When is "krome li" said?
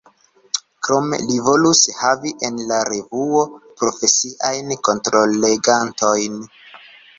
0.87-1.35